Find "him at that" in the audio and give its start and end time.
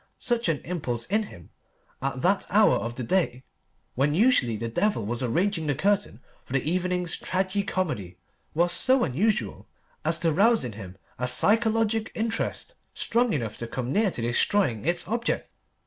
1.29-2.47